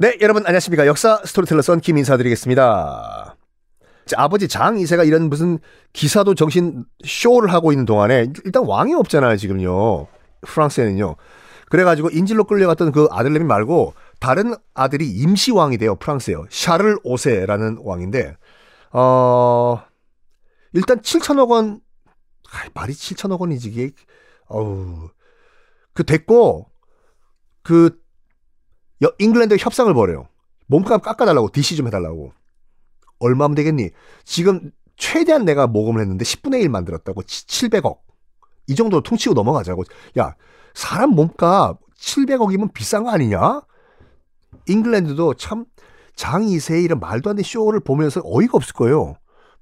[0.00, 0.86] 네, 여러분 안녕하십니까.
[0.86, 3.36] 역사 스토리텔러 썬킴 인사드리겠습니다.
[4.16, 5.58] 아버지 장 2세가 이런 무슨
[5.92, 10.06] 기사도 정신 쇼를 하고 있는 동안에 일단 왕이 없잖아요, 지금요.
[10.42, 11.16] 프랑스에는요.
[11.68, 16.46] 그래가지고 인질로 끌려갔던 그 아들내미 말고 다른 아들이 임시왕이 돼요, 프랑스에요.
[16.48, 18.36] 샤를 5세라는 왕인데,
[18.92, 19.82] 어,
[20.74, 21.80] 일단 7천억 원,
[22.52, 23.90] 아, 말이 7천억 원이지, 이게,
[24.46, 25.08] 어우,
[25.92, 26.70] 그 됐고,
[27.64, 27.98] 그
[29.18, 30.28] 잉글랜드 협상을 벌여요.
[30.66, 32.32] 몸값 깎아달라고 DC 좀 해달라고.
[33.20, 33.90] 얼마면 되겠니?
[34.24, 37.98] 지금 최대한 내가 모금을 했는데 10분의 1 만들었다고 700억.
[38.66, 39.84] 이 정도로 퉁치고 넘어가자고.
[40.18, 40.34] 야
[40.74, 43.62] 사람 몸값 700억이면 비싼 거 아니냐?
[44.66, 45.64] 잉글랜드도 참
[46.16, 49.14] 장이세 이런 말도 안 되는 쇼를 보면서 어이가 없을 거예요.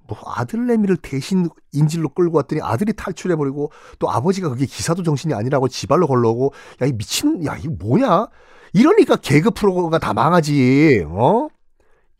[0.09, 6.06] 뭐 아들내미를 대신 인질로 끌고 왔더니 아들이 탈출해버리고 또 아버지가 그게 기사도 정신이 아니라고 지발로
[6.06, 8.28] 걸러오고 야 이 미친 야 이거 뭐냐
[8.72, 11.05] 이러니까 개그 프로가 다 망하지.
[11.09, 11.48] 어?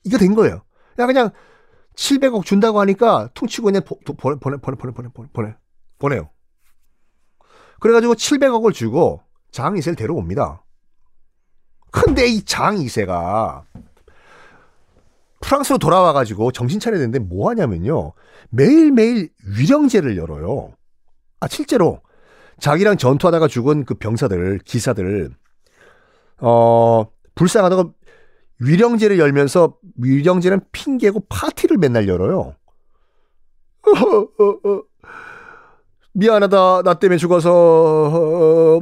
[0.05, 0.63] 이거 된 거예요.
[0.99, 1.31] 야 그냥
[1.97, 5.55] 700억 준다고 하니까 퉁치고 그냥 보, 보내 보내 보내 보내 보내 보내 보내
[5.99, 6.31] 보내요.
[7.81, 10.65] 그래가지고 700억을 주고 장 2세를 데려옵니다.
[11.91, 13.65] 근데 이장 2세가
[15.41, 18.13] 프랑스로 돌아와가지고 정신 차려야 되는데 뭐 하냐면요.
[18.51, 20.75] 매일매일 위령제를 열어요.
[21.41, 22.01] 아, 실제로
[22.59, 25.31] 자기랑 전투하다가 죽은 그 병사들, 기사들,
[26.41, 27.05] 어,
[27.35, 27.93] 불쌍하다고
[28.61, 32.55] 위령제를 열면서 위령제는 핑계고 파티를 맨날 열어요.
[36.15, 36.83] 미안하다.
[36.83, 38.81] 나 때문에 죽어서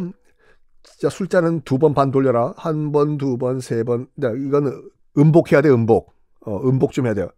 [0.85, 2.55] 진짜 술잔은 두 번 반 돌려라.
[2.57, 4.07] 한 번, 두 번, 세 번.
[4.19, 4.89] 이거는
[5.19, 6.15] 음복해야 돼, 음복.
[6.47, 7.29] 어, 음복 좀 해야 돼요.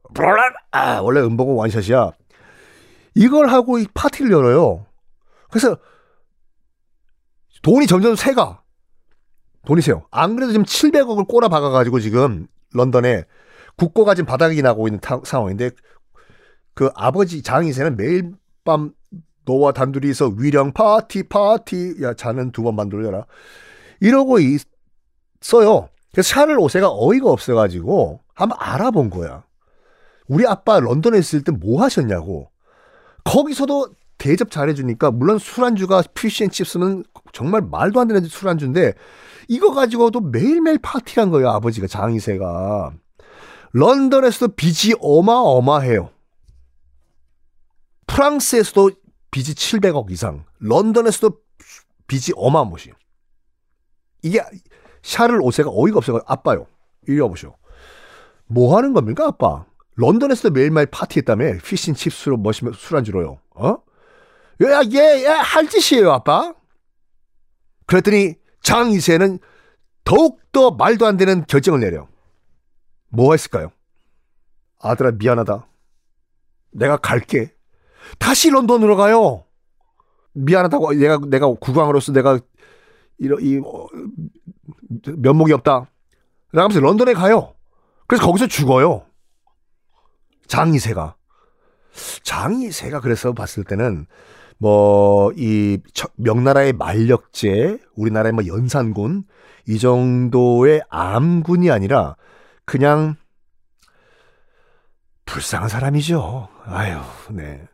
[0.72, 2.12] 아, 원래 음복은 원샷이야.
[3.14, 4.84] 이걸 하고 이 파티를 열어요.
[5.50, 5.78] 그래서
[7.62, 8.62] 돈이 점점 새가.
[9.66, 10.06] 돈이 세요.
[10.10, 13.24] 안 그래도 지금 700억을 꼬라 박아가지고 지금 런던에
[13.76, 15.70] 국고가 지금 바닥이 나고 있는 타, 상황인데
[16.74, 18.32] 그 아버지 장이세는 매일
[18.64, 18.92] 밤
[19.44, 23.26] 너와 단둘이서 위령 파티 파티 야 자는 두 번만 돌려라
[24.00, 25.88] 이러고 있어요.
[26.12, 29.44] 그래서 샤를 오세가 어이가 없어가지고 한번 알아본 거야.
[30.28, 32.50] 우리 아빠 런던에 있을 때 뭐 하셨냐고.
[33.24, 33.88] 거기서도
[34.18, 37.04] 대접 잘해주니까 물론 술안주가 피쉬앤칩스는
[37.36, 38.94] 정말 말도 안 되는 술안주인데
[39.48, 42.94] 이거 가지고도 매일매일 파티한 거예요 아버지가 장이세가.
[43.72, 46.08] 런던에서도 빚이 어마어마해요.
[48.06, 48.90] 프랑스에서도
[49.30, 50.46] 빚이 700억 이상.
[50.60, 51.36] 런던에서도
[52.06, 52.92] 빚이 어마무시.
[54.22, 54.42] 이게
[55.02, 56.20] 샤를 오세가 어이가 없어요.
[56.26, 56.66] 아빠요.
[57.06, 57.54] 이리 와보시오.
[58.46, 59.66] 뭐 하는 겁니까 아빠?
[59.96, 61.58] 런던에서도 매일매일 파티했다며?
[61.62, 63.38] 피쉬앤칩스로 머시면 술안주로요.
[63.56, 63.76] 어?
[64.62, 66.54] 야, 얘, 얘, 할 짓이에요, 아빠.
[67.86, 69.38] 그랬더니 장 2세는
[70.04, 72.06] 더욱더 말도 안 되는 결정을 내려.
[73.08, 73.70] 뭐 했을까요?
[74.80, 75.66] 아들아, 미안하다.
[76.72, 77.52] 내가 갈게.
[78.18, 79.44] 다시 런던으로 가요.
[80.32, 82.38] 미안하다고 내가 내가 국왕으로서 내가
[83.18, 83.86] 이런 이 어,
[85.16, 85.90] 면목이 없다.
[86.52, 87.54] 라면서 런던에 가요.
[88.06, 89.06] 그래서 거기서 죽어요.
[90.46, 91.16] 장이세가.
[92.22, 94.06] 장이세가 그래서 봤을 때는
[94.58, 95.78] 뭐 이
[96.16, 99.24] 명나라의 만력제, 우리나라의 뭐 연산군
[99.68, 102.16] 이 정도의 암군이 아니라
[102.64, 103.16] 그냥
[105.24, 106.48] 불쌍한 사람이죠.
[106.64, 106.98] 아유,
[107.30, 107.66] 네.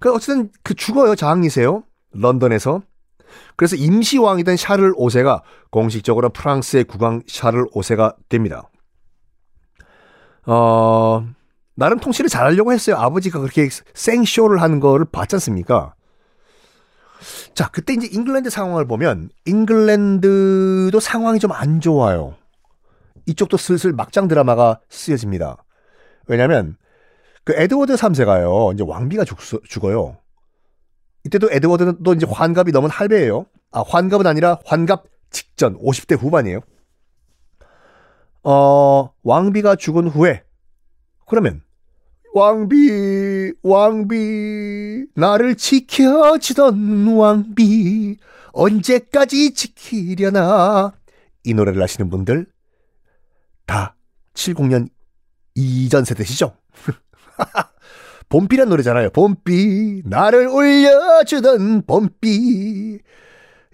[0.00, 1.14] 그 어쨌든 그 죽어요.
[1.14, 1.84] 장이세요.
[2.12, 2.82] 런던에서.
[3.56, 8.68] 그래서 임시왕이던 샤를 5세가 공식적으로 프랑스의 국왕 샤를 5세가 됩니다.
[10.44, 11.24] 어,
[11.74, 12.96] 나름 통치를 잘하려고 했어요.
[12.96, 15.94] 아버지가 그렇게 생쇼를 하는 거를 봤지 않습니까?
[17.54, 22.34] 자, 그때 이제 잉글랜드 상황을 보면 잉글랜드도 상황이 좀 안 좋아요.
[23.26, 25.64] 이쪽도 슬슬 막장 드라마가 쓰여집니다.
[26.26, 26.76] 왜냐면
[27.44, 28.74] 그 에드워드 3세가요.
[28.74, 29.38] 이제 왕비가 죽,
[29.68, 30.16] 죽어요.
[31.24, 33.46] 이때도 에드워드는 또 이제 환갑이 넘은 할배예요.
[33.70, 36.60] 아, 환갑은 아니라 환갑 직전 50대 후반이에요.
[38.44, 40.42] 어, 왕비가 죽은 후에
[41.32, 41.62] 그러면
[42.34, 48.18] 왕비 왕비 나를 지켜주던 왕비
[48.52, 50.92] 언제까지 지키려나
[51.44, 52.44] 이 노래를 아시는 분들
[53.64, 53.96] 다
[54.34, 54.90] 70년
[55.54, 56.54] 이전 세대시죠?
[58.28, 59.08] 봄비란 노래잖아요.
[59.08, 62.98] 봄비 나를 올려주던 봄비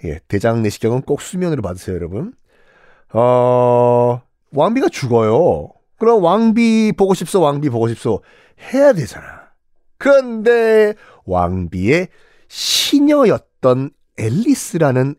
[0.05, 2.35] 예, 대장 내시경은 꼭 수면으로 받으세요, 여러분.
[3.13, 4.23] 어,
[4.53, 5.73] 왕비가 죽어요.
[5.99, 8.23] 그럼 왕비 보고 싶소, 왕비 보고 싶소
[8.73, 9.49] 해야 되잖아.
[9.99, 12.09] 그런데 왕비의
[12.49, 15.17] 시녀였던 앨리스라는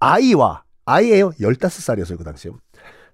[0.00, 1.30] 아이와 아이예요.
[1.30, 2.50] 15살이었어요, 그 당시에.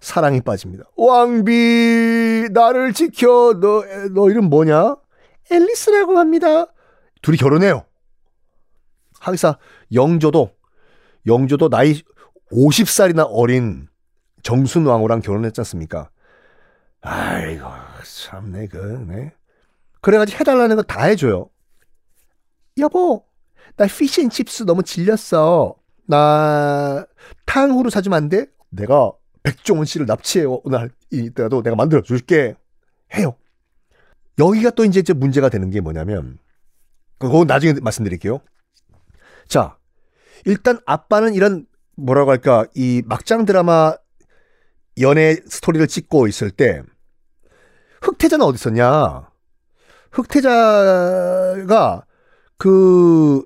[0.00, 0.84] 사랑에 빠집니다.
[0.96, 3.58] 왕비, 나를 지켜.
[3.60, 3.84] 너,
[4.14, 4.96] 너 이름 뭐냐?
[5.50, 6.66] 앨리스라고 합니다.
[7.20, 7.84] 둘이 결혼해요.
[9.20, 9.58] 하기사
[9.92, 10.50] 영조도,
[11.26, 12.00] 영조도 나이
[12.52, 13.88] 50살이나 어린
[14.42, 16.10] 정순왕후랑 결혼했지 않습니까?
[17.00, 17.64] 아이고,
[18.04, 18.76] 참네, 그,
[19.08, 19.32] 네.
[20.00, 21.48] 그래가지고 해달라는 거 다 해줘요.
[22.78, 23.24] 여보,
[23.76, 25.76] 나 피쉬앤칩스 너무 질렸어.
[26.06, 27.06] 나
[27.46, 28.46] 탕후루 사주면 안 돼?
[28.70, 29.12] 내가
[29.42, 32.54] 백종원 씨를 납치해 오늘 이때라도 내가 만들어 줄게
[33.14, 33.36] 해요.
[34.38, 36.38] 여기가 또 이제 문제가 되는 게 뭐냐면
[37.18, 38.40] 그거 나중에 말씀드릴게요.
[39.48, 39.76] 자,
[40.44, 41.66] 일단 아빠는 이런
[41.96, 43.94] 뭐라고 할까 이 막장 드라마
[45.00, 46.82] 연애 스토리를 찍고 있을 때
[48.02, 49.28] 흑태자는 어디 있었냐?
[50.12, 52.04] 흑태자가
[52.56, 53.42] 그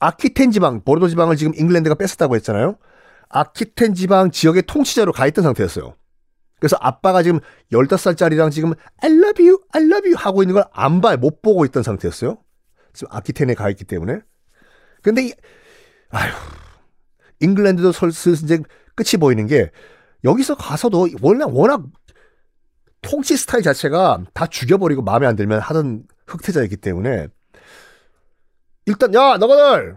[0.00, 2.76] 아키텐 지방, 보르도 지방을 지금 잉글랜드가 뺐었다고 했잖아요.
[3.28, 5.94] 아키텐 지방 지역의 통치자로 가 있던 상태였어요.
[6.60, 7.40] 그래서 아빠가 지금
[7.72, 8.72] 15살짜리랑 지금
[9.02, 12.38] I love you, I love you 하고 있는 걸 안 봐, 못 보고 있던 상태였어요.
[12.92, 14.20] 지금 아키텐에 가 있기 때문에.
[15.02, 15.32] 근데, 이,
[16.10, 16.32] 아휴,
[17.40, 18.60] 잉글랜드도 슬슬 이제
[18.96, 19.70] 끝이 보이는 게
[20.24, 21.82] 여기서 가서도 워낙, 워낙
[23.02, 27.28] 통치 스타일 자체가 다 죽여버리고 마음에 안 들면 하던 흑태자이기 때문에
[28.86, 29.96] 일단, 야, 너희들!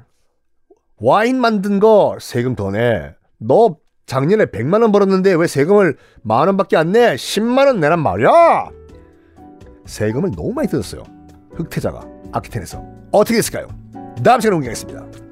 [0.97, 3.15] 와인 만든 거 세금 더 내.
[3.37, 7.15] 너 작년에 100만 원 벌었는데 왜 세금을 만 원밖에 안 내?
[7.15, 8.69] 10만 원 내란 말이야.
[9.85, 11.03] 세금을 너무 많이 뜯었어요.
[11.55, 13.67] 흑태자가 아키텐에서 어떻게 됐을까요?
[14.23, 15.30] 다음 시간에 공개하겠습니다.